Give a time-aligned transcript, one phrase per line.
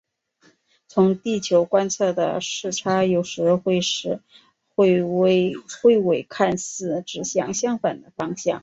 [0.87, 4.19] 从地球观测的视差有时会使
[4.75, 5.05] 彗
[6.01, 8.59] 尾看似指向相反的方向。